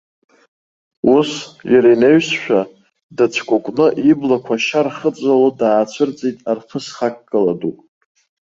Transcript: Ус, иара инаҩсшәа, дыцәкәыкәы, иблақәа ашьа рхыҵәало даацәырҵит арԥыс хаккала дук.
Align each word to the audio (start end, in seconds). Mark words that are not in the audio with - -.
Ус, 1.15 1.31
иара 1.73 1.89
инаҩсшәа, 1.93 2.61
дыцәкәыкәы, 3.15 3.87
иблақәа 4.11 4.55
ашьа 4.57 4.81
рхыҵәало 4.85 5.49
даацәырҵит 5.59 6.37
арԥыс 6.49 6.85
хаккала 6.95 7.53
дук. 7.59 7.77